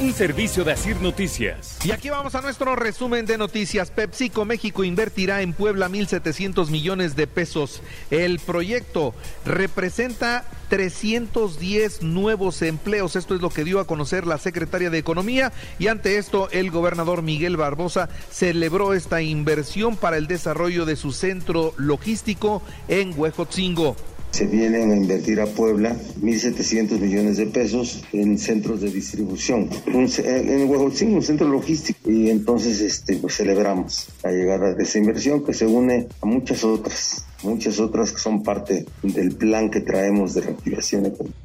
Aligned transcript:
un 0.00 0.12
servicio 0.12 0.62
de 0.64 0.72
Asir 0.72 1.00
Noticias. 1.00 1.78
Y 1.84 1.90
aquí 1.90 2.10
vamos 2.10 2.34
a 2.34 2.42
nuestro 2.42 2.76
resumen 2.76 3.24
de 3.24 3.38
noticias. 3.38 3.90
PepsiCo 3.90 4.44
México 4.44 4.84
invertirá 4.84 5.40
en 5.40 5.54
Puebla 5.54 5.88
1.700 5.88 6.68
millones 6.68 7.16
de 7.16 7.26
pesos. 7.26 7.80
El 8.10 8.38
proyecto 8.38 9.14
representa 9.44 10.44
310 10.68 12.02
nuevos 12.02 12.60
empleos. 12.62 13.16
Esto 13.16 13.34
es 13.34 13.40
lo 13.40 13.50
que 13.50 13.64
dio 13.64 13.80
a 13.80 13.86
conocer 13.86 14.26
la 14.26 14.38
secretaria 14.38 14.90
de 14.90 14.98
Economía 14.98 15.52
y 15.78 15.86
ante 15.86 16.18
esto 16.18 16.48
el 16.50 16.70
gobernador 16.70 17.22
Miguel 17.22 17.56
Barbosa 17.56 18.10
celebró 18.30 18.92
esta 18.92 19.22
inversión 19.22 19.96
para 19.96 20.18
el 20.18 20.26
desarrollo 20.26 20.84
de 20.84 20.96
su 20.96 21.12
centro 21.12 21.72
logístico 21.78 22.62
en 22.88 23.14
Huejotzingo 23.16 23.96
se 24.36 24.44
vienen 24.44 24.92
a 24.92 24.96
invertir 24.96 25.40
a 25.40 25.46
Puebla 25.46 25.96
1.700 26.20 26.98
millones 27.00 27.38
de 27.38 27.46
pesos 27.46 28.04
en 28.12 28.38
centros 28.38 28.82
de 28.82 28.90
distribución, 28.90 29.70
en 29.86 30.68
Huejotzingo, 30.68 31.16
un 31.16 31.22
centro 31.22 31.48
logístico. 31.48 32.10
Y 32.10 32.28
entonces 32.28 32.82
este, 32.82 33.16
pues, 33.16 33.34
celebramos 33.34 34.08
la 34.22 34.32
llegada 34.32 34.74
de 34.74 34.82
esa 34.82 34.98
inversión 34.98 35.42
que 35.42 35.54
se 35.54 35.64
une 35.64 36.08
a 36.20 36.26
muchas 36.26 36.64
otras, 36.64 37.24
muchas 37.44 37.80
otras 37.80 38.12
que 38.12 38.18
son 38.18 38.42
parte 38.42 38.84
del 39.02 39.34
plan 39.36 39.70
que 39.70 39.80
traemos 39.80 40.34
de 40.34 40.42
reactivación 40.42 41.06
económica. 41.06 41.38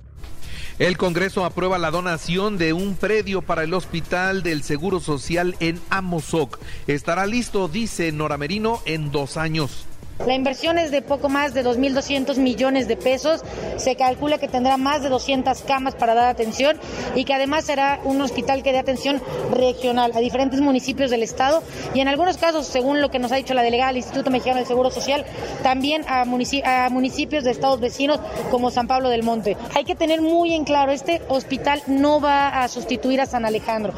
El 0.77 0.97
Congreso 0.97 1.45
aprueba 1.45 1.77
la 1.77 1.91
donación 1.91 2.57
de 2.57 2.73
un 2.73 2.95
predio 2.95 3.41
para 3.41 3.63
el 3.63 3.73
Hospital 3.73 4.43
del 4.43 4.63
Seguro 4.63 4.99
Social 4.99 5.55
en 5.61 5.79
Amozoc. 5.89 6.59
Estará 6.87 7.25
listo, 7.25 7.69
dice 7.69 8.11
Nora 8.11 8.37
Merino, 8.37 8.81
en 8.85 9.13
dos 9.13 9.37
años. 9.37 9.85
La 10.25 10.35
inversión 10.35 10.77
es 10.77 10.91
de 10.91 11.01
poco 11.01 11.29
más 11.29 11.55
de 11.55 11.65
2.200 11.65 12.37
millones 12.37 12.87
de 12.87 12.95
pesos. 12.95 13.41
Se 13.77 13.95
calcula 13.95 14.37
que 14.37 14.47
tendrá 14.47 14.77
más 14.77 15.01
de 15.01 15.09
200 15.09 15.61
camas 15.63 15.95
para 15.95 16.13
dar 16.13 16.27
atención 16.27 16.77
y 17.15 17.25
que 17.25 17.33
además 17.33 17.65
será 17.65 17.99
un 18.03 18.21
hospital 18.21 18.61
que 18.61 18.71
dé 18.71 18.77
atención 18.77 19.19
regional 19.51 20.11
a 20.13 20.19
diferentes 20.19 20.61
municipios 20.61 21.09
del 21.09 21.23
Estado 21.23 21.63
y 21.95 22.01
en 22.01 22.07
algunos 22.07 22.37
casos, 22.37 22.67
según 22.67 23.01
lo 23.01 23.09
que 23.09 23.17
nos 23.17 23.31
ha 23.31 23.35
dicho 23.35 23.55
la 23.55 23.63
delegada 23.63 23.89
del 23.89 23.97
Instituto 23.97 24.29
Mexicano 24.29 24.57
del 24.57 24.67
Seguro 24.67 24.91
Social, 24.91 25.25
también 25.63 26.03
a, 26.07 26.23
municipios 26.25 27.43
de 27.43 27.51
estados 27.51 27.79
vecinos 27.79 28.19
como 28.51 28.69
San 28.69 28.87
Pablo 28.87 29.09
del 29.09 29.23
Monte. 29.23 29.57
Hay 29.75 29.85
que 29.85 29.95
tener 29.95 30.21
muy 30.21 30.53
en 30.53 30.65
claro, 30.65 30.91
este 30.91 31.21
hospital 31.29 31.81
no 31.87 32.21
va 32.21 32.61
a 32.61 32.67
sustituir 32.67 33.21
a 33.21 33.25
San 33.25 33.43
Alejandro. 33.43 33.93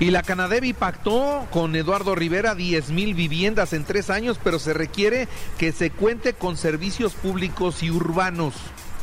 Y 0.00 0.12
la 0.12 0.22
Canadevi 0.22 0.74
pactó 0.74 1.48
con 1.50 1.74
Eduardo 1.74 2.14
Rivera 2.14 2.54
10 2.54 2.90
mil 2.90 3.14
viviendas 3.14 3.72
en 3.72 3.82
tres 3.82 4.10
años, 4.10 4.38
pero 4.42 4.60
se 4.60 4.72
requiere 4.72 5.26
que 5.58 5.72
se 5.72 5.90
cuente 5.90 6.34
con 6.34 6.56
servicios 6.56 7.14
públicos 7.14 7.82
y 7.82 7.90
urbanos. 7.90 8.54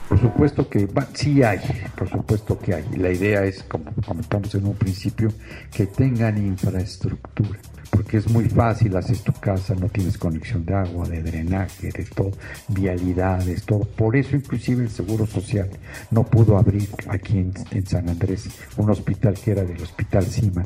Por 0.07 0.21
supuesto 0.21 0.69
que 0.69 0.87
sí 1.13 1.43
hay, 1.43 1.59
por 1.97 2.09
supuesto 2.09 2.57
que 2.59 2.75
hay. 2.75 2.85
La 2.95 3.11
idea 3.11 3.43
es, 3.43 3.63
como 3.63 3.91
comentamos 4.05 4.55
en 4.55 4.67
un 4.67 4.75
principio, 4.75 5.33
que 5.73 5.87
tengan 5.87 6.37
infraestructura, 6.37 7.59
porque 7.89 8.17
es 8.17 8.29
muy 8.29 8.45
fácil, 8.45 8.95
haces 8.95 9.21
tu 9.21 9.33
casa, 9.33 9.75
no 9.75 9.89
tienes 9.89 10.17
conexión 10.17 10.63
de 10.63 10.75
agua, 10.75 11.09
de 11.09 11.23
drenaje, 11.23 11.91
de 11.91 12.05
todo, 12.05 12.31
vialidades, 12.69 13.65
todo. 13.65 13.81
Por 13.81 14.15
eso 14.15 14.37
inclusive 14.37 14.83
el 14.83 14.91
Seguro 14.91 15.25
Social 15.25 15.69
no 16.11 16.23
pudo 16.23 16.57
abrir 16.57 16.87
aquí 17.09 17.39
en, 17.39 17.53
en 17.71 17.85
San 17.85 18.07
Andrés 18.07 18.47
un 18.77 18.89
hospital 18.91 19.33
que 19.33 19.51
era 19.51 19.63
del 19.63 19.81
Hospital 19.81 20.23
Cima 20.23 20.63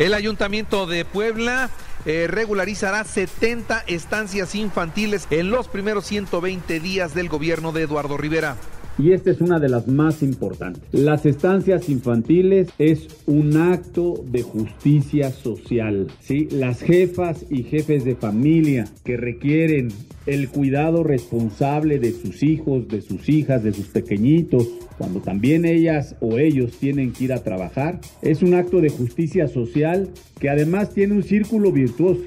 el 0.00 0.14
Ayuntamiento 0.14 0.86
de 0.86 1.04
Puebla 1.04 1.68
eh, 2.06 2.26
regularizará 2.26 3.04
70 3.04 3.84
estancias 3.86 4.54
infantiles 4.54 5.26
en 5.30 5.50
los 5.50 5.68
primeros 5.68 6.06
120 6.06 6.80
días 6.80 7.14
del 7.14 7.28
gobierno 7.28 7.70
de 7.72 7.82
Eduardo 7.82 8.16
Rivera. 8.16 8.56
Y 8.98 9.12
esta 9.12 9.30
es 9.30 9.40
una 9.40 9.58
de 9.58 9.68
las 9.68 9.88
más 9.88 10.22
importantes. 10.22 10.82
Las 10.92 11.24
estancias 11.24 11.88
infantiles 11.88 12.68
es 12.78 13.08
un 13.26 13.56
acto 13.56 14.22
de 14.30 14.42
justicia 14.42 15.30
social. 15.30 16.08
¿sí? 16.20 16.48
Las 16.50 16.82
jefas 16.82 17.46
y 17.48 17.62
jefes 17.62 18.04
de 18.04 18.14
familia 18.14 18.86
que 19.04 19.16
requieren 19.16 19.88
el 20.26 20.48
cuidado 20.48 21.02
responsable 21.02 21.98
de 21.98 22.12
sus 22.12 22.42
hijos, 22.42 22.88
de 22.88 23.00
sus 23.00 23.28
hijas, 23.28 23.64
de 23.64 23.72
sus 23.72 23.86
pequeñitos, 23.86 24.68
cuando 24.98 25.20
también 25.20 25.64
ellas 25.64 26.14
o 26.20 26.38
ellos 26.38 26.76
tienen 26.78 27.12
que 27.12 27.24
ir 27.24 27.32
a 27.32 27.42
trabajar, 27.42 28.00
es 28.20 28.42
un 28.42 28.52
acto 28.52 28.82
de 28.82 28.90
justicia 28.90 29.48
social 29.48 30.10
que 30.38 30.50
además 30.50 30.92
tiene 30.92 31.14
un 31.14 31.22
círculo 31.22 31.72
virtuoso. 31.72 32.20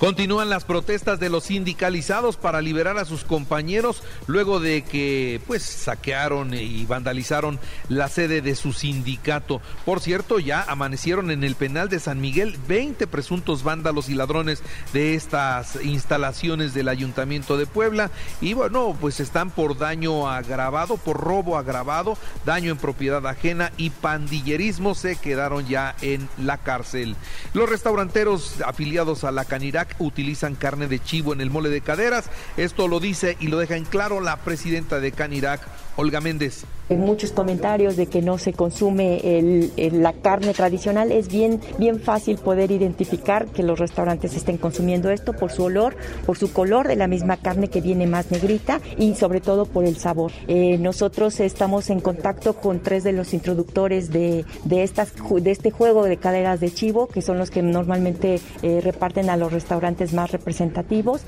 Continúan 0.00 0.48
las 0.48 0.64
protestas 0.64 1.20
de 1.20 1.28
los 1.28 1.44
sindicalizados 1.44 2.38
para 2.38 2.62
liberar 2.62 2.96
a 2.96 3.04
sus 3.04 3.22
compañeros 3.22 4.02
luego 4.26 4.58
de 4.58 4.80
que 4.80 5.42
pues 5.46 5.62
saquearon 5.62 6.54
y 6.54 6.86
vandalizaron 6.86 7.60
la 7.90 8.08
sede 8.08 8.40
de 8.40 8.54
su 8.54 8.72
sindicato. 8.72 9.60
Por 9.84 10.00
cierto, 10.00 10.38
ya 10.38 10.62
amanecieron 10.62 11.30
en 11.30 11.44
el 11.44 11.54
penal 11.54 11.90
de 11.90 12.00
San 12.00 12.18
Miguel 12.18 12.56
20 12.66 13.06
presuntos 13.08 13.62
vándalos 13.62 14.08
y 14.08 14.14
ladrones 14.14 14.62
de 14.94 15.16
estas 15.16 15.76
instalaciones 15.84 16.72
del 16.72 16.88
Ayuntamiento 16.88 17.58
de 17.58 17.66
Puebla 17.66 18.10
y 18.40 18.54
bueno, 18.54 18.96
pues 18.98 19.20
están 19.20 19.50
por 19.50 19.76
daño 19.76 20.30
agravado, 20.30 20.96
por 20.96 21.20
robo 21.20 21.58
agravado, 21.58 22.16
daño 22.46 22.72
en 22.72 22.78
propiedad 22.78 23.26
ajena 23.26 23.70
y 23.76 23.90
pandillerismo 23.90 24.94
se 24.94 25.16
quedaron 25.16 25.68
ya 25.68 25.94
en 26.00 26.26
la 26.38 26.56
cárcel. 26.56 27.16
Los 27.52 27.68
restauranteros 27.68 28.62
afiliados 28.62 29.24
a 29.24 29.30
la 29.30 29.44
Canirac 29.44 29.89
utilizan 29.98 30.54
carne 30.54 30.86
de 30.86 31.02
chivo 31.02 31.32
en 31.32 31.40
el 31.40 31.50
mole 31.50 31.68
de 31.68 31.80
caderas. 31.80 32.30
Esto 32.56 32.88
lo 32.88 33.00
dice 33.00 33.36
y 33.40 33.48
lo 33.48 33.58
deja 33.58 33.76
en 33.76 33.84
claro 33.84 34.20
la 34.20 34.36
presidenta 34.36 35.00
de 35.00 35.12
Canirac, 35.12 35.60
Olga 35.96 36.20
Méndez. 36.20 36.64
Muchos 36.90 37.32
comentarios 37.32 37.96
de 37.96 38.06
que 38.06 38.20
no 38.20 38.38
se 38.38 38.52
consume 38.52 39.70
la 39.76 40.12
carne 40.12 40.54
tradicional. 40.54 41.12
Es 41.12 41.28
bien, 41.28 41.60
bien 41.78 42.00
fácil 42.00 42.38
poder 42.38 42.70
identificar 42.70 43.46
que 43.46 43.62
los 43.62 43.78
restaurantes 43.78 44.34
estén 44.36 44.58
consumiendo 44.58 45.10
esto 45.10 45.32
por 45.32 45.52
su 45.52 45.64
olor, 45.64 45.96
por 46.26 46.36
su 46.36 46.52
color 46.52 46.88
de 46.88 46.96
la 46.96 47.06
misma 47.06 47.36
carne 47.36 47.68
que 47.68 47.80
viene 47.80 48.06
más 48.06 48.30
negrita 48.30 48.80
y 48.98 49.14
sobre 49.14 49.40
todo 49.40 49.66
por 49.66 49.84
el 49.84 49.96
sabor. 49.96 50.32
Eh, 50.48 50.78
nosotros 50.78 51.40
estamos 51.40 51.90
en 51.90 52.00
contacto 52.00 52.54
con 52.54 52.80
tres 52.80 53.04
de 53.04 53.12
los 53.12 53.34
introductores 53.34 54.10
de, 54.10 54.44
de, 54.64 54.82
estas, 54.82 55.12
de 55.14 55.50
este 55.50 55.70
juego 55.70 56.04
de 56.04 56.16
caderas 56.16 56.60
de 56.60 56.72
chivo, 56.72 57.06
que 57.06 57.22
son 57.22 57.38
los 57.38 57.50
que 57.50 57.62
normalmente 57.62 58.40
eh, 58.62 58.80
reparten 58.82 59.30
a 59.30 59.36
los 59.36 59.52
restaurantes 59.52 60.12
más 60.12 60.32
representativos. 60.32 61.22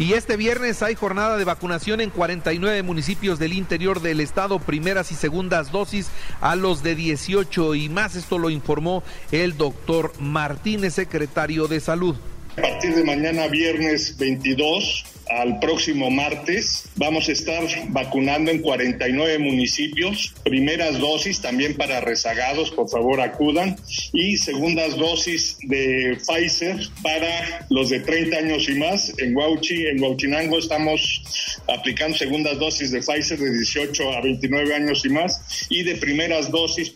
Y 0.00 0.14
este 0.14 0.38
viernes 0.38 0.82
hay 0.82 0.94
jornada 0.94 1.36
de 1.36 1.44
vacunación 1.44 2.00
en 2.00 2.08
49 2.08 2.82
municipios 2.82 3.38
del 3.38 3.52
interior 3.52 4.00
del 4.00 4.20
estado, 4.20 4.58
primeras 4.58 5.12
y 5.12 5.14
segundas 5.14 5.72
dosis 5.72 6.08
a 6.40 6.56
los 6.56 6.82
de 6.82 6.94
18 6.94 7.74
y 7.74 7.90
más. 7.90 8.16
Esto 8.16 8.38
lo 8.38 8.48
informó 8.48 9.02
el 9.30 9.58
doctor 9.58 10.14
Martínez, 10.18 10.94
secretario 10.94 11.68
de 11.68 11.80
Salud. 11.80 12.16
A 12.56 12.62
partir 12.62 12.94
de 12.94 13.04
mañana 13.04 13.46
viernes 13.46 14.16
22 14.18 15.04
al 15.30 15.60
próximo 15.60 16.10
martes 16.10 16.84
vamos 16.96 17.28
a 17.28 17.32
estar 17.32 17.62
vacunando 17.90 18.50
en 18.50 18.60
49 18.60 19.38
municipios. 19.38 20.34
Primeras 20.42 20.98
dosis 20.98 21.40
también 21.40 21.76
para 21.76 22.00
rezagados, 22.00 22.72
por 22.72 22.90
favor 22.90 23.20
acudan. 23.20 23.76
Y 24.12 24.36
segundas 24.36 24.96
dosis 24.96 25.58
de 25.62 26.18
Pfizer 26.26 26.76
para 27.02 27.66
los 27.70 27.90
de 27.90 28.00
30 28.00 28.36
años 28.36 28.68
y 28.68 28.74
más. 28.74 29.12
En 29.18 29.36
Huauchi, 29.36 29.86
en 29.86 30.02
Huauchinango 30.02 30.58
estamos 30.58 31.22
aplicando 31.68 32.18
segundas 32.18 32.58
dosis 32.58 32.90
de 32.90 33.00
Pfizer 33.00 33.38
de 33.38 33.52
18 33.52 34.12
a 34.12 34.20
29 34.20 34.74
años 34.74 35.04
y 35.04 35.10
más. 35.10 35.68
Y 35.70 35.84
de 35.84 35.94
primeras 35.96 36.50
dosis 36.50 36.94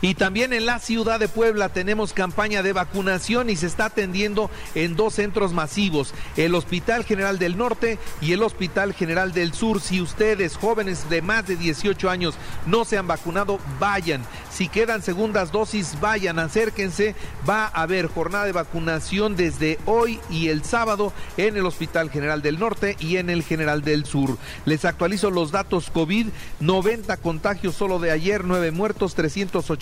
Y 0.00 0.14
también 0.14 0.52
en 0.52 0.66
la 0.66 0.78
ciudad 0.78 1.20
de 1.20 1.28
Puebla 1.28 1.68
tenemos 1.68 2.12
campaña 2.12 2.62
de 2.62 2.72
vacunación 2.72 3.50
y 3.50 3.56
se 3.56 3.66
está 3.66 3.86
atendiendo 3.86 4.50
en 4.74 4.96
dos 4.96 5.14
centros 5.14 5.52
masivos, 5.52 6.14
el 6.36 6.54
Hospital 6.54 7.04
General 7.04 7.38
del 7.38 7.56
Norte 7.56 7.98
y 8.20 8.32
el 8.32 8.42
Hospital 8.42 8.94
General 8.94 9.32
del 9.32 9.52
Sur. 9.52 9.80
Si 9.80 10.00
ustedes, 10.00 10.56
jóvenes 10.56 11.08
de 11.10 11.22
más 11.22 11.46
de 11.46 11.56
18 11.56 12.10
años, 12.10 12.34
no 12.66 12.84
se 12.84 12.98
han 12.98 13.06
vacunado, 13.06 13.58
vayan. 13.78 14.22
Si 14.50 14.68
quedan 14.68 15.02
segundas 15.02 15.52
dosis, 15.52 15.98
vayan, 16.00 16.38
acérquense. 16.38 17.14
Va 17.48 17.64
a 17.66 17.82
haber 17.82 18.06
jornada 18.06 18.44
de 18.44 18.52
vacunación 18.52 19.36
desde 19.36 19.78
hoy 19.86 20.20
y 20.30 20.48
el 20.48 20.64
sábado 20.64 21.12
en 21.36 21.56
el 21.56 21.66
Hospital 21.66 22.10
General 22.10 22.42
del 22.42 22.58
Norte 22.58 22.96
y 23.00 23.16
en 23.16 23.30
el 23.30 23.42
General 23.42 23.82
del 23.82 24.04
Sur. 24.04 24.36
Les 24.64 24.84
actualizo 24.84 25.30
los 25.30 25.50
datos 25.50 25.90
COVID, 25.90 26.28
90 26.60 27.16
contagios 27.18 27.74
solo 27.74 27.98
de 27.98 28.10
ayer, 28.10 28.44
9 28.44 28.70
muertos, 28.70 29.14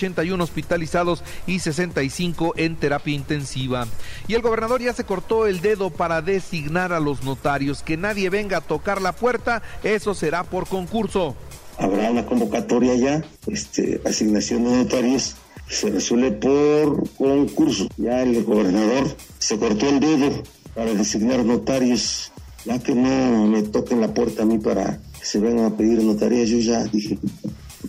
381 0.01 0.43
hospitalizados 0.43 1.23
y 1.47 1.59
65 1.59 2.55
en 2.57 2.77
terapia 2.77 3.15
intensiva. 3.15 3.87
Y 4.29 4.35
el 4.35 4.43
gobernador 4.43 4.81
ya 4.81 4.93
se 4.93 5.05
cortó 5.05 5.47
el 5.47 5.61
dedo 5.61 5.91
para 5.91 6.23
designar 6.23 6.93
a 6.93 7.01
los 7.01 7.23
notarios. 7.23 7.83
Que 7.83 7.97
nadie 7.97 8.31
venga 8.31 8.59
a 8.59 8.61
tocar 8.63 9.03
la 9.03 9.13
puerta, 9.13 9.63
eso 9.83 10.15
será 10.15 10.45
por 10.45 10.67
concurso. 10.67 11.37
Habrá 11.79 12.11
una 12.11 12.27
convocatoria 12.27 12.95
ya, 12.95 13.25
este, 13.47 14.01
asignación 14.05 14.65
de 14.65 14.71
notarios 14.85 15.37
se 15.71 15.89
resuelve 15.89 16.33
por 16.33 17.09
concurso. 17.17 17.87
Ya 17.97 18.23
el 18.23 18.43
gobernador 18.45 19.17
se 19.39 19.59
cortó 19.59 19.89
el 19.89 20.01
dedo 20.01 20.43
para 20.75 20.93
designar 20.93 21.45
notarios, 21.45 22.33
ya 22.65 22.79
que 22.81 22.95
no 22.95 23.47
me 23.47 23.63
toquen 23.63 24.01
la 24.01 24.13
puerta 24.13 24.43
a 24.43 24.47
mí 24.47 24.59
para 24.59 24.99
que 25.19 25.25
se 25.25 25.39
vengan 25.39 25.67
a 25.67 25.77
pedir 25.77 26.03
notarías, 26.03 26.49
yo 26.49 26.59
ya 26.59 26.85
dije, 26.85 27.19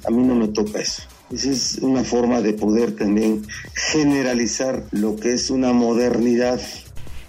a 0.06 0.12
mí 0.12 0.24
no 0.24 0.36
me 0.36 0.48
toca 0.50 0.80
eso. 0.80 1.04
Esa 1.32 1.52
es 1.52 1.78
una 1.82 2.04
forma 2.04 2.42
de 2.42 2.54
poder 2.54 2.96
también 2.96 3.46
generalizar 3.74 4.84
lo 4.92 5.16
que 5.16 5.34
es 5.34 5.50
una 5.50 5.74
modernidad 5.74 6.60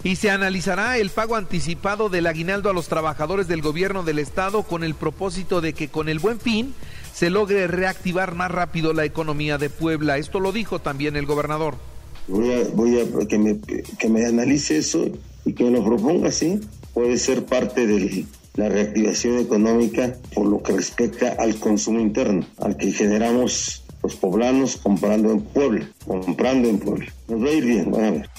y 0.03 0.17
se 0.17 0.29
analizará 0.29 0.97
el 0.97 1.09
pago 1.09 1.35
anticipado 1.35 2.09
del 2.09 2.27
aguinaldo 2.27 2.69
a 2.69 2.73
los 2.73 2.89
trabajadores 2.89 3.47
del 3.47 3.61
gobierno 3.61 4.03
del 4.03 4.19
estado 4.19 4.63
con 4.63 4.83
el 4.83 4.95
propósito 4.95 5.61
de 5.61 5.71
que 5.71 5.87
con 5.87 6.09
el 6.09 6.19
buen 6.19 6.41
fin 6.41 6.73
se 7.13 7.29
logre 7.29 7.67
reactivar 7.67 8.35
más 8.35 8.51
rápido 8.51 8.91
la 8.91 9.05
economía 9.05 9.57
de 9.57 9.69
Puebla. 9.69 10.17
Esto 10.17 10.41
lo 10.41 10.51
dijo 10.51 10.79
también 10.79 11.15
el 11.15 11.25
gobernador. 11.25 11.75
Voy 12.27 12.51
a, 12.51 12.63
voy 12.73 12.99
a 12.99 13.27
que 13.27 13.37
me, 13.37 13.59
que 13.59 14.09
me 14.09 14.25
analice 14.25 14.77
eso 14.77 15.05
y 15.45 15.53
que 15.53 15.63
me 15.63 15.71
lo 15.71 15.85
proponga, 15.85 16.31
sí. 16.31 16.59
Puede 16.93 17.17
ser 17.17 17.45
parte 17.45 17.87
de 17.87 18.25
la 18.55 18.67
reactivación 18.67 19.39
económica 19.39 20.17
por 20.33 20.47
lo 20.47 20.61
que 20.61 20.73
respecta 20.73 21.35
al 21.39 21.55
consumo 21.55 22.01
interno, 22.01 22.45
al 22.57 22.75
que 22.75 22.91
generamos 22.91 23.82
los 24.03 24.15
poblanos 24.15 24.77
comprando 24.77 25.31
en 25.31 25.41
Puebla, 25.41 25.87
comprando 26.05 26.69
en 26.69 26.79
Puebla. 26.79 27.11
Nos 27.27 27.41
va 27.41 27.47
a 27.47 27.51
ir 27.51 27.65
bien, 27.65 27.91
van 27.91 28.03
a 28.03 28.11
ver. 28.11 28.29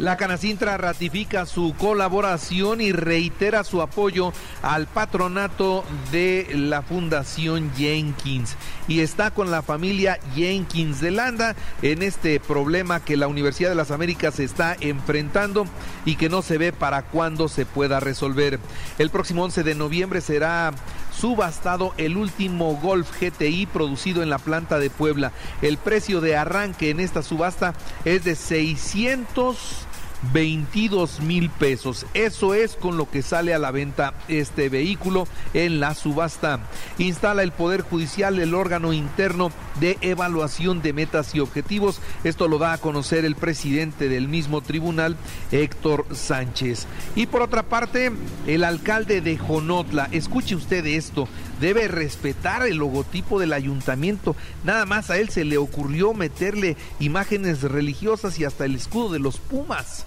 La 0.00 0.16
Canacintra 0.16 0.78
ratifica 0.78 1.44
su 1.44 1.74
colaboración 1.76 2.80
y 2.80 2.90
reitera 2.90 3.64
su 3.64 3.82
apoyo 3.82 4.32
al 4.62 4.86
patronato 4.86 5.84
de 6.10 6.48
la 6.54 6.80
Fundación 6.80 7.70
Jenkins 7.76 8.56
y 8.88 9.00
está 9.00 9.30
con 9.30 9.50
la 9.50 9.60
familia 9.60 10.18
Jenkins 10.34 11.02
de 11.02 11.10
Landa 11.10 11.54
en 11.82 12.02
este 12.02 12.40
problema 12.40 13.04
que 13.04 13.18
la 13.18 13.28
Universidad 13.28 13.68
de 13.68 13.74
las 13.74 13.90
Américas 13.90 14.40
está 14.40 14.74
enfrentando 14.80 15.66
y 16.06 16.16
que 16.16 16.30
no 16.30 16.40
se 16.40 16.56
ve 16.56 16.72
para 16.72 17.02
cuándo 17.02 17.48
se 17.48 17.66
pueda 17.66 18.00
resolver. 18.00 18.58
El 18.98 19.10
próximo 19.10 19.44
11 19.44 19.64
de 19.64 19.74
noviembre 19.74 20.22
será 20.22 20.72
subastado 21.20 21.92
el 21.98 22.16
último 22.16 22.76
Golf 22.76 23.20
GTI 23.20 23.66
producido 23.66 24.22
en 24.22 24.30
la 24.30 24.38
planta 24.38 24.78
de 24.78 24.88
Puebla. 24.88 25.32
El 25.60 25.76
precio 25.76 26.20
de 26.20 26.36
arranque 26.36 26.88
en 26.88 26.98
esta 26.98 27.22
subasta 27.22 27.74
es 28.06 28.24
de 28.24 28.34
600 28.34 29.86
22 30.32 31.20
mil 31.20 31.50
pesos. 31.50 32.06
Eso 32.14 32.54
es 32.54 32.76
con 32.76 32.96
lo 32.96 33.10
que 33.10 33.22
sale 33.22 33.54
a 33.54 33.58
la 33.58 33.70
venta 33.70 34.14
este 34.28 34.68
vehículo 34.68 35.26
en 35.54 35.80
la 35.80 35.94
subasta. 35.94 36.60
Instala 36.98 37.42
el 37.42 37.52
Poder 37.52 37.82
Judicial 37.82 38.38
el 38.38 38.54
órgano 38.54 38.92
interno 38.92 39.50
de 39.80 39.98
evaluación 40.00 40.82
de 40.82 40.92
metas 40.92 41.34
y 41.34 41.40
objetivos. 41.40 42.00
Esto 42.24 42.48
lo 42.48 42.58
da 42.58 42.74
a 42.74 42.78
conocer 42.78 43.24
el 43.24 43.34
presidente 43.34 44.08
del 44.08 44.28
mismo 44.28 44.60
tribunal, 44.60 45.16
Héctor 45.52 46.06
Sánchez. 46.12 46.86
Y 47.16 47.26
por 47.26 47.42
otra 47.42 47.62
parte, 47.62 48.12
el 48.46 48.64
alcalde 48.64 49.20
de 49.20 49.38
Jonotla, 49.38 50.08
escuche 50.12 50.54
usted 50.54 50.84
esto, 50.86 51.28
debe 51.60 51.88
respetar 51.88 52.66
el 52.66 52.78
logotipo 52.78 53.38
del 53.38 53.52
ayuntamiento. 53.52 54.34
Nada 54.64 54.86
más 54.86 55.10
a 55.10 55.18
él 55.18 55.28
se 55.28 55.44
le 55.44 55.58
ocurrió 55.58 56.14
meterle 56.14 56.76
imágenes 56.98 57.62
religiosas 57.62 58.38
y 58.38 58.44
hasta 58.44 58.64
el 58.64 58.74
escudo 58.74 59.12
de 59.12 59.18
los 59.18 59.38
Pumas. 59.38 60.06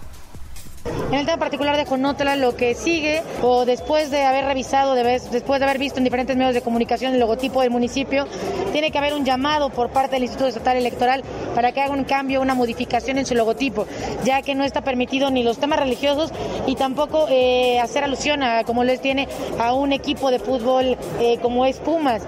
En 0.86 1.20
el 1.20 1.26
tema 1.26 1.38
particular 1.38 1.78
de 1.78 1.86
Conotla, 1.86 2.36
lo 2.36 2.56
que 2.56 2.74
sigue, 2.74 3.22
o 3.42 3.66
después 3.66 4.10
de 4.10 4.24
haber 4.24 4.46
revisado, 4.46 4.96
después 4.96 5.60
de 5.60 5.66
haber 5.66 5.78
visto 5.78 6.00
en 6.00 6.04
diferentes 6.04 6.36
medios 6.36 6.56
de 6.56 6.62
comunicación 6.62 7.14
el 7.14 7.20
logotipo 7.20 7.62
del 7.62 7.70
municipio, 7.70 8.26
tiene 8.72 8.92
que 8.92 8.98
haber 8.98 9.14
un 9.14 9.24
llamado 9.24 9.70
por 9.70 9.92
parte 9.92 10.16
del 10.16 10.24
Instituto 10.24 10.50
Estatal 10.50 10.76
Electoral 10.76 11.24
para 11.54 11.72
que 11.72 11.82
haga 11.82 11.94
un 11.94 12.04
cambio, 12.04 12.42
una 12.42 12.56
modificación 12.56 13.20
en 13.20 13.26
su 13.26 13.36
logotipo, 13.36 13.86
ya 14.24 14.42
que 14.42 14.56
no 14.56 14.64
está 14.64 14.82
permitido 14.82 15.30
ni 15.30 15.44
los 15.44 15.60
temas 15.60 15.80
religiosos 15.80 16.32
y 16.66 16.76
tampoco 16.76 17.28
eh, 17.30 17.80
hacer 17.80 18.04
alusión 18.04 18.42
a, 18.42 18.64
como 18.64 18.84
les 18.84 19.00
tiene, 19.00 19.28
a 19.60 19.74
un 19.74 19.94
equipo 19.94 20.32
de 20.32 20.40
fútbol 20.40 20.98
eh, 21.20 21.38
como 21.42 21.66
es 21.66 21.78
Pumas. 21.78 22.24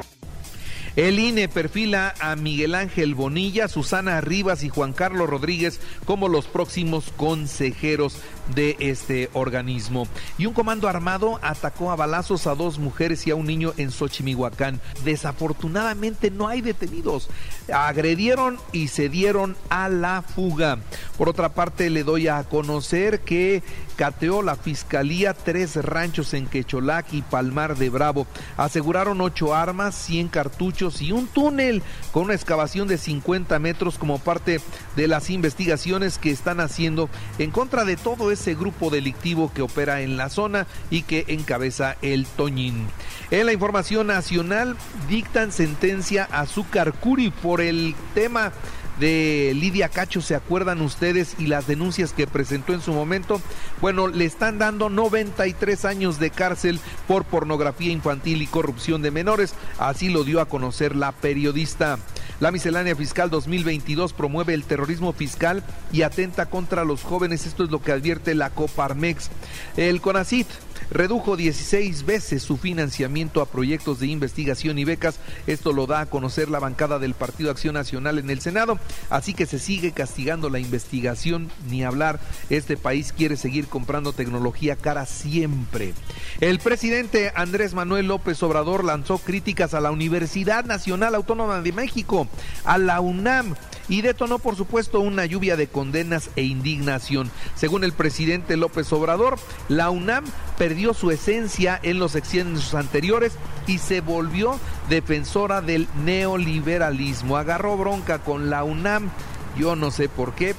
El 0.95 1.19
INE 1.19 1.49
perfila 1.49 2.13
a 2.21 2.37
Miguel 2.37 2.73
Ángel 2.73 3.15
Bonilla, 3.15 3.67
Susana 3.67 4.21
Rivas 4.21 4.63
y 4.63 4.69
Juan 4.69 4.93
Carlos 4.93 5.29
Rodríguez 5.29 5.81
como 6.05 6.29
los 6.29 6.45
próximos 6.45 7.11
consejeros 7.17 8.17
de 8.55 8.77
este 8.79 9.29
organismo. 9.33 10.07
Y 10.37 10.45
un 10.45 10.53
comando 10.53 10.87
armado 10.87 11.37
atacó 11.41 11.91
a 11.91 11.97
balazos 11.97 12.47
a 12.47 12.55
dos 12.55 12.79
mujeres 12.79 13.27
y 13.27 13.31
a 13.31 13.35
un 13.35 13.45
niño 13.45 13.73
en 13.75 13.91
Xochimihuacán. 13.91 14.79
Desafortunadamente 15.03 16.31
no 16.31 16.47
hay 16.47 16.61
detenidos. 16.61 17.27
Agredieron 17.73 18.57
y 18.71 18.89
se 18.89 19.09
dieron 19.09 19.55
a 19.69 19.89
la 19.89 20.21
fuga. 20.21 20.79
Por 21.17 21.29
otra 21.29 21.49
parte, 21.49 21.89
le 21.89 22.03
doy 22.03 22.27
a 22.27 22.43
conocer 22.43 23.21
que 23.21 23.63
cateó 23.95 24.41
la 24.41 24.55
fiscalía 24.55 25.33
tres 25.33 25.75
ranchos 25.77 26.33
en 26.33 26.47
Quecholac 26.47 27.13
y 27.13 27.21
Palmar 27.21 27.77
de 27.77 27.89
Bravo. 27.89 28.27
Aseguraron 28.57 29.21
ocho 29.21 29.55
armas, 29.55 29.95
100 29.95 30.27
cartuchos 30.27 31.01
y 31.01 31.11
un 31.11 31.27
túnel 31.27 31.81
con 32.11 32.23
una 32.23 32.33
excavación 32.33 32.87
de 32.87 32.97
50 32.97 33.57
metros 33.59 33.97
como 33.97 34.19
parte 34.19 34.59
de 34.95 35.07
las 35.07 35.29
investigaciones 35.29 36.17
que 36.17 36.31
están 36.31 36.59
haciendo 36.59 37.09
en 37.37 37.51
contra 37.51 37.85
de 37.85 37.95
todo 37.95 38.31
ese 38.31 38.55
grupo 38.55 38.89
delictivo 38.89 39.51
que 39.53 39.61
opera 39.61 40.01
en 40.01 40.17
la 40.17 40.29
zona 40.29 40.67
y 40.89 41.03
que 41.03 41.25
encabeza 41.27 41.95
el 42.01 42.25
Toñín. 42.25 42.87
En 43.31 43.45
la 43.45 43.53
información 43.53 44.07
nacional 44.07 44.75
dictan 45.09 45.51
sentencia 45.51 46.27
a 46.31 46.45
Zúcar 46.45 46.93
Curi 46.93 47.31
por 47.31 47.54
el 47.61 47.95
tema 48.13 48.51
de 48.99 49.51
Lidia 49.55 49.89
Cacho, 49.89 50.21
¿se 50.21 50.35
acuerdan 50.35 50.81
ustedes? 50.81 51.35
Y 51.37 51.47
las 51.47 51.67
denuncias 51.67 52.13
que 52.13 52.27
presentó 52.27 52.73
en 52.73 52.81
su 52.81 52.93
momento. 52.93 53.41
Bueno, 53.81 54.07
le 54.07 54.25
están 54.25 54.57
dando 54.57 54.89
93 54.89 55.85
años 55.85 56.19
de 56.19 56.29
cárcel 56.29 56.79
por 57.07 57.25
pornografía 57.25 57.91
infantil 57.91 58.41
y 58.41 58.47
corrupción 58.47 59.01
de 59.01 59.11
menores. 59.11 59.53
Así 59.77 60.09
lo 60.09 60.23
dio 60.23 60.39
a 60.39 60.47
conocer 60.47 60.95
la 60.95 61.11
periodista. 61.11 61.99
La 62.39 62.51
miscelánea 62.51 62.95
fiscal 62.95 63.29
2022 63.29 64.13
promueve 64.13 64.53
el 64.53 64.65
terrorismo 64.65 65.13
fiscal 65.13 65.63
y 65.91 66.01
atenta 66.01 66.47
contra 66.47 66.83
los 66.83 67.03
jóvenes. 67.03 67.45
Esto 67.45 67.63
es 67.63 67.71
lo 67.71 67.81
que 67.81 67.93
advierte 67.93 68.35
la 68.35 68.49
Coparmex. 68.49 69.29
El 69.77 70.01
CONACIT 70.01 70.47
redujo 70.89 71.35
16 71.37 72.05
veces 72.05 72.43
su 72.43 72.57
financiamiento 72.57 73.41
a 73.41 73.45
proyectos 73.45 73.99
de 73.99 74.07
investigación 74.07 74.77
y 74.77 74.85
becas. 74.85 75.19
Esto 75.47 75.73
lo 75.73 75.87
da 75.87 76.01
a 76.01 76.05
conocer 76.05 76.49
la 76.49 76.59
bancada 76.59 76.99
del 76.99 77.13
Partido 77.13 77.51
Acción 77.51 77.73
Nacional 77.73 78.19
en 78.19 78.29
el 78.29 78.41
Senado. 78.41 78.79
Así 79.09 79.33
que 79.33 79.45
se 79.45 79.59
sigue 79.59 79.91
castigando 79.91 80.49
la 80.49 80.59
investigación, 80.59 81.49
ni 81.69 81.83
hablar. 81.83 82.19
Este 82.49 82.77
país 82.77 83.13
quiere 83.13 83.37
seguir 83.37 83.67
comprando 83.67 84.13
tecnología 84.13 84.75
cara 84.75 85.05
siempre. 85.05 85.93
El 86.39 86.59
presidente 86.59 87.31
Andrés 87.35 87.73
Manuel 87.73 88.07
López 88.07 88.41
Obrador 88.43 88.83
lanzó 88.83 89.17
críticas 89.17 89.73
a 89.73 89.81
la 89.81 89.91
Universidad 89.91 90.65
Nacional 90.65 91.15
Autónoma 91.15 91.61
de 91.61 91.71
México, 91.71 92.27
a 92.63 92.77
la 92.77 92.99
UNAM 93.01 93.55
y 93.87 94.01
detonó 94.01 94.39
por 94.39 94.55
supuesto 94.55 94.99
una 94.99 95.25
lluvia 95.25 95.55
de 95.55 95.67
condenas 95.67 96.29
e 96.35 96.43
indignación. 96.43 97.29
Según 97.55 97.83
el 97.83 97.93
presidente 97.93 98.57
López 98.57 98.91
Obrador, 98.93 99.37
la 99.69 99.89
UNAM 99.89 100.25
perdió 100.57 100.93
su 100.93 101.11
esencia 101.11 101.79
en 101.83 101.99
los 101.99 102.15
exenios 102.15 102.73
anteriores 102.73 103.33
y 103.67 103.77
se 103.77 104.01
volvió 104.01 104.59
defensora 104.89 105.61
del 105.61 105.87
neoliberalismo. 106.03 107.37
Agarró 107.37 107.77
bronca 107.77 108.19
con 108.19 108.49
la 108.49 108.63
UNAM, 108.63 109.09
yo 109.57 109.75
no 109.75 109.91
sé 109.91 110.09
por 110.09 110.33
qué, 110.33 110.55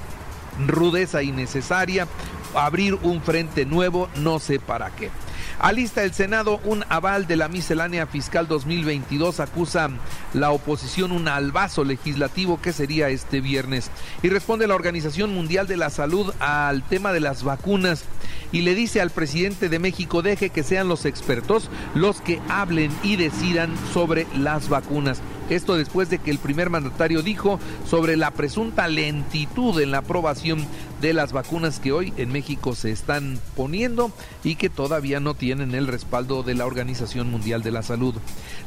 rudeza 0.67 1.23
innecesaria, 1.23 2.09
abrir 2.55 2.95
un 3.03 3.23
frente 3.23 3.65
nuevo, 3.67 4.09
no 4.17 4.39
sé 4.39 4.59
para 4.59 4.91
qué. 4.91 5.11
Alista 5.59 6.05
el 6.05 6.13
Senado 6.13 6.61
un 6.65 6.85
aval 6.91 7.27
de 7.27 7.37
la 7.37 7.49
miscelánea 7.49 8.07
fiscal 8.07 8.47
2022. 8.47 9.41
Acusa 9.41 9.89
la 10.35 10.51
oposición 10.51 11.13
un 11.13 11.29
albazo 11.29 11.83
legislativo 11.83 12.61
que 12.61 12.75
sería 12.75 13.09
este 13.09 13.41
viernes. 13.41 13.91
Y 14.23 14.29
responde 14.29 14.67
la 14.67 14.75
Organización 14.75 15.33
Mundial 15.33 15.67
de 15.67 15.79
la 15.79 15.89
Salud 15.89 16.35
al 16.41 16.83
tema 16.83 17.13
de 17.13 17.21
las 17.21 17.43
vacunas 17.43 18.05
y 18.53 18.63
le 18.63 18.75
dice 18.75 19.01
al 19.01 19.11
presidente 19.11 19.69
de 19.69 19.79
México 19.79 20.23
deje 20.23 20.51
que 20.51 20.63
sean 20.63 20.89
los 20.89 21.05
expertos 21.05 21.71
los 21.95 22.21
que 22.21 22.41
hablen 22.49 22.91
y 23.03 23.17
decidan 23.17 23.75
sobre 23.93 24.27
las 24.37 24.69
vacunas. 24.69 25.21
Esto 25.49 25.77
después 25.77 26.11
de 26.11 26.19
que 26.19 26.33
el 26.33 26.39
primer 26.39 26.71
mandatario 26.71 27.23
dijo 27.23 27.61
sobre 27.89 28.17
la 28.17 28.33
presunta 28.33 28.89
lentitud 28.89 29.81
en 29.81 29.93
la 29.93 29.99
aprobación 29.99 30.67
de 31.01 31.13
las 31.13 31.33
vacunas 31.33 31.79
que 31.79 31.93
hoy 31.93 32.13
en 32.17 32.33
México 32.33 32.75
se 32.75 32.91
están 32.91 33.39
poniendo 33.55 34.11
y 34.43 34.57
que 34.57 34.71
todavía 34.71 35.21
no 35.21 35.35
tienen 35.35 35.75
el 35.75 35.87
respaldo 35.87 36.43
de 36.43 36.55
la 36.55 36.67
Organización 36.67 37.31
Mundial 37.31 37.63
de 37.63 37.71
la 37.71 37.83
Salud. 37.83 38.15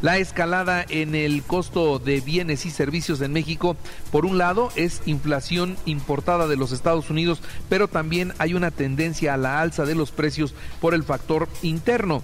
La 0.02 0.20
escalada 0.20 0.86
en 0.88 1.16
el 1.16 1.44
costo 1.44 2.00
de 2.00 2.22
bienes 2.22 2.66
y 2.66 2.72
servicios 2.72 3.20
en 3.22 3.34
México, 3.34 3.76
por 4.12 4.26
un 4.26 4.38
lado, 4.38 4.70
es 4.76 5.02
inflación 5.06 5.76
importada 5.86 6.48
de 6.48 6.56
los 6.56 6.72
Estados 6.72 7.10
Unidos, 7.10 7.42
pero 7.68 7.88
también 7.88 8.34
hay 8.38 8.54
una 8.54 8.72
tendencia 8.72 9.34
a 9.34 9.38
la 9.38 9.62
alza 9.70 9.86
de 9.86 9.96
los 9.96 10.12
precios 10.12 10.54
por 10.82 10.94
el 10.94 11.04
factor 11.04 11.48
interno. 11.62 12.22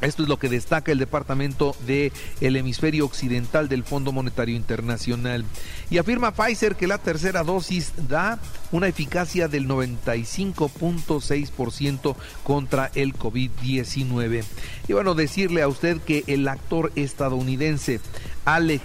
Esto 0.00 0.22
es 0.22 0.28
lo 0.28 0.38
que 0.38 0.48
destaca 0.48 0.92
el 0.92 0.98
Departamento 0.98 1.74
del 1.84 2.12
el 2.40 2.54
Hemisferio 2.54 3.04
Occidental 3.04 3.68
del 3.68 3.82
Fondo 3.82 4.12
Monetario 4.12 4.54
Internacional. 4.54 5.44
Y 5.90 5.98
afirma 5.98 6.32
Pfizer 6.32 6.76
que 6.76 6.86
la 6.86 6.98
tercera 6.98 7.42
dosis 7.42 7.92
da 8.08 8.38
una 8.70 8.86
eficacia 8.86 9.48
del 9.48 9.66
95.6% 9.66 12.14
contra 12.44 12.92
el 12.94 13.14
COVID-19. 13.14 14.44
Y 14.86 14.92
bueno, 14.92 15.14
decirle 15.14 15.62
a 15.62 15.68
usted 15.68 16.00
que 16.00 16.22
el 16.28 16.46
actor 16.46 16.92
estadounidense 16.94 17.98
Alec 18.44 18.82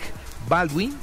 Baldwin 0.50 0.96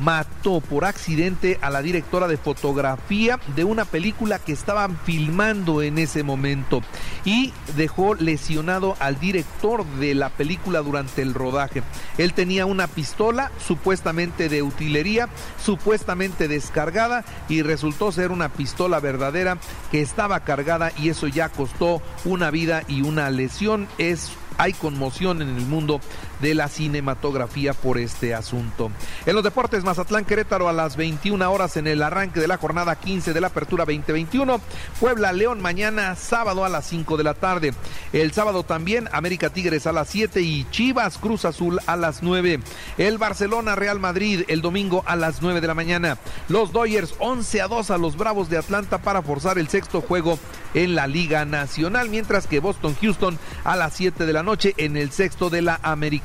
mató 0.00 0.60
por 0.60 0.86
accidente 0.86 1.58
a 1.60 1.70
la 1.70 1.82
directora 1.82 2.26
de 2.26 2.38
fotografía 2.38 3.38
de 3.54 3.64
una 3.64 3.84
película 3.84 4.38
que 4.38 4.52
estaban 4.52 4.98
filmando 5.04 5.82
en 5.82 5.98
ese 5.98 6.22
momento 6.22 6.80
y 7.24 7.52
dejó 7.76 8.14
lesionado 8.14 8.96
al 8.98 9.20
director 9.20 9.84
de 9.84 10.14
la 10.14 10.30
película 10.30 10.80
durante 10.80 11.20
el 11.22 11.34
rodaje. 11.34 11.82
Él 12.16 12.32
tenía 12.32 12.64
una 12.64 12.86
pistola 12.86 13.50
supuestamente 13.66 14.48
de 14.48 14.62
utilería, 14.62 15.28
supuestamente 15.62 16.48
descargada 16.48 17.24
y 17.48 17.62
resultó 17.62 18.10
ser 18.10 18.32
una 18.32 18.48
pistola 18.48 19.00
verdadera 19.00 19.58
que 19.90 20.00
estaba 20.00 20.40
cargada 20.40 20.92
y 20.96 21.10
eso 21.10 21.26
ya 21.26 21.50
costó 21.50 22.00
una 22.24 22.50
vida 22.50 22.82
y 22.88 23.02
una 23.02 23.28
lesión. 23.28 23.86
Es 23.98 24.32
hay 24.60 24.74
conmoción 24.74 25.40
en 25.40 25.48
el 25.48 25.66
mundo 25.66 26.00
de 26.40 26.54
la 26.54 26.68
cinematografía 26.68 27.74
por 27.74 27.98
este 27.98 28.34
asunto. 28.34 28.90
En 29.26 29.34
los 29.34 29.44
deportes, 29.44 29.84
Mazatlán 29.84 30.24
Querétaro 30.24 30.68
a 30.68 30.72
las 30.72 30.96
21 30.96 31.50
horas 31.50 31.76
en 31.76 31.86
el 31.86 32.02
arranque 32.02 32.40
de 32.40 32.48
la 32.48 32.56
jornada 32.56 32.96
15 32.96 33.32
de 33.32 33.40
la 33.40 33.48
Apertura 33.48 33.84
2021. 33.84 34.60
Puebla 34.98 35.32
León 35.32 35.60
mañana 35.60 36.16
sábado 36.16 36.64
a 36.64 36.68
las 36.68 36.86
5 36.86 37.16
de 37.16 37.24
la 37.24 37.34
tarde. 37.34 37.74
El 38.12 38.32
sábado 38.32 38.62
también 38.62 39.08
América 39.12 39.50
Tigres 39.50 39.86
a 39.86 39.92
las 39.92 40.08
7 40.08 40.40
y 40.40 40.66
Chivas 40.70 41.18
Cruz 41.18 41.44
Azul 41.44 41.78
a 41.86 41.96
las 41.96 42.22
9. 42.22 42.60
El 42.98 43.18
Barcelona 43.18 43.74
Real 43.74 44.00
Madrid 44.00 44.42
el 44.48 44.62
domingo 44.62 45.02
a 45.06 45.16
las 45.16 45.42
9 45.42 45.60
de 45.60 45.66
la 45.66 45.74
mañana. 45.74 46.18
Los 46.48 46.72
Dodgers 46.72 47.14
11 47.18 47.60
a 47.62 47.68
2 47.68 47.90
a 47.90 47.98
los 47.98 48.16
Bravos 48.16 48.50
de 48.50 48.58
Atlanta 48.58 48.98
para 48.98 49.22
forzar 49.22 49.58
el 49.58 49.68
sexto 49.68 50.00
juego 50.00 50.38
en 50.74 50.94
la 50.94 51.06
Liga 51.06 51.44
Nacional, 51.44 52.08
mientras 52.08 52.46
que 52.46 52.60
Boston 52.60 52.96
Houston 53.00 53.38
a 53.64 53.76
las 53.76 53.94
7 53.94 54.26
de 54.26 54.32
la 54.32 54.42
noche 54.42 54.74
en 54.76 54.96
el 54.96 55.10
sexto 55.10 55.50
de 55.50 55.62
la 55.62 55.78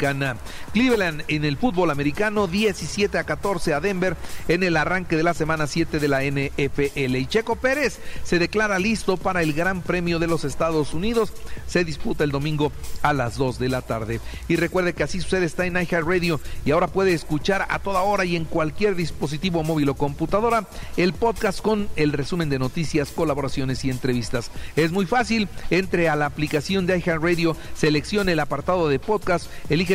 Americana. 0.05 0.37
Cleveland 0.73 1.23
en 1.27 1.45
el 1.45 1.57
fútbol 1.57 1.89
americano 1.89 2.47
17 2.47 3.17
a 3.17 3.23
14 3.23 3.73
a 3.73 3.79
Denver 3.79 4.15
en 4.47 4.63
el 4.63 4.77
arranque 4.77 5.15
de 5.15 5.23
la 5.23 5.33
semana 5.33 5.67
7 5.67 5.99
de 5.99 6.07
la 6.07 6.23
NFL. 6.23 7.15
Y 7.15 7.25
Checo 7.25 7.55
Pérez 7.55 7.99
se 8.23 8.39
declara 8.39 8.77
listo 8.77 9.17
para 9.17 9.41
el 9.41 9.53
Gran 9.53 9.81
Premio 9.81 10.19
de 10.19 10.27
los 10.27 10.43
Estados 10.43 10.93
Unidos. 10.93 11.31
Se 11.65 11.83
disputa 11.85 12.23
el 12.23 12.31
domingo 12.31 12.71
a 13.01 13.13
las 13.13 13.37
2 13.37 13.57
de 13.57 13.69
la 13.69 13.81
tarde. 13.81 14.19
Y 14.47 14.57
recuerde 14.57 14.93
que 14.93 15.03
así 15.03 15.21
sucede 15.21 15.45
está 15.45 15.65
en 15.65 15.75
Radio 15.75 16.39
y 16.65 16.71
ahora 16.71 16.87
puede 16.87 17.13
escuchar 17.13 17.65
a 17.69 17.79
toda 17.79 18.01
hora 18.01 18.25
y 18.25 18.35
en 18.35 18.45
cualquier 18.45 18.95
dispositivo 18.95 19.63
móvil 19.63 19.89
o 19.89 19.95
computadora 19.95 20.67
el 20.97 21.13
podcast 21.13 21.61
con 21.61 21.87
el 21.95 22.11
resumen 22.11 22.49
de 22.49 22.59
noticias, 22.59 23.11
colaboraciones 23.11 23.85
y 23.85 23.89
entrevistas. 23.89 24.51
Es 24.75 24.91
muy 24.91 25.05
fácil, 25.05 25.47
entre 25.69 26.09
a 26.09 26.15
la 26.15 26.25
aplicación 26.25 26.85
de 26.85 26.99
Radio 27.05 27.55
seleccione 27.75 28.33
el 28.33 28.39
apartado 28.39 28.89
de 28.89 28.99
podcast, 28.99 29.47
elige 29.69 29.94